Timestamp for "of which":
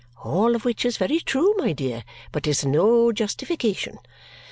0.55-0.83